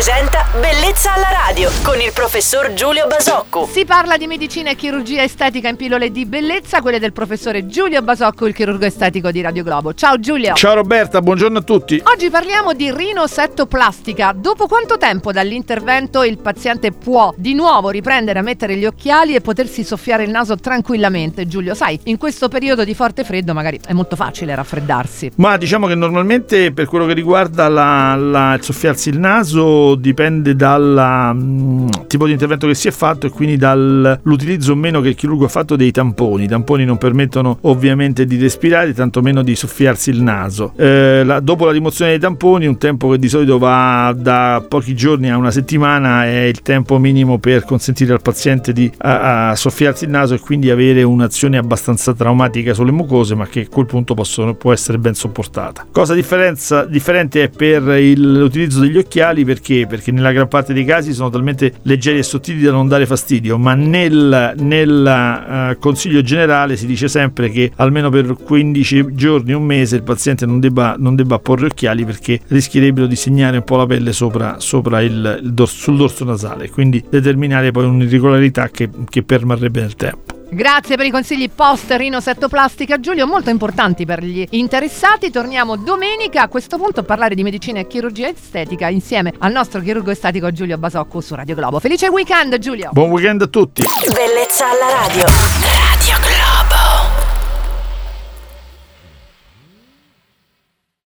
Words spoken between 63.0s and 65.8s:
fastidio, ma nel, nel uh,